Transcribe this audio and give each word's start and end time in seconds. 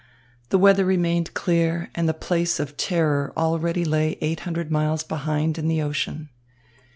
The 0.49 0.57
weather 0.57 0.83
remained 0.83 1.35
clear, 1.35 1.91
and 1.93 2.09
the 2.09 2.13
place 2.15 2.59
of 2.59 2.75
terror 2.75 3.31
already 3.37 3.85
lay 3.85 4.17
eight 4.19 4.39
hundred 4.39 4.71
miles 4.71 5.03
behind 5.03 5.59
in 5.59 5.67
the 5.67 5.83
ocean. 5.83 6.29